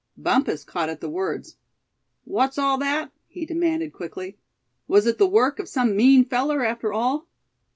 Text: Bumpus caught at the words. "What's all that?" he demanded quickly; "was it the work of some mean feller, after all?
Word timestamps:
Bumpus 0.17 0.63
caught 0.63 0.89
at 0.89 0.99
the 0.99 1.11
words. 1.11 1.57
"What's 2.23 2.57
all 2.57 2.79
that?" 2.79 3.11
he 3.27 3.45
demanded 3.45 3.93
quickly; 3.93 4.39
"was 4.87 5.05
it 5.05 5.19
the 5.19 5.27
work 5.27 5.59
of 5.59 5.69
some 5.69 5.95
mean 5.95 6.25
feller, 6.25 6.65
after 6.65 6.91
all? 6.91 7.27